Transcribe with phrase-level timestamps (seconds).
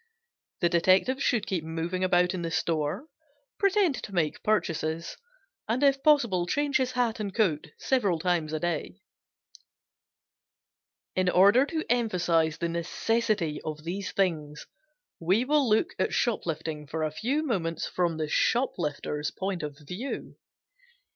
[0.61, 3.05] The detective should keep moving about in the store,
[3.59, 5.15] pretend to make purchases,
[5.67, 8.95] and if possible change his hat and coat several times a day.
[11.15, 14.65] In order to emphasize the necessity of these things,
[15.19, 20.35] we will look at shoplifting for a few moments from the shoplifter's point of view.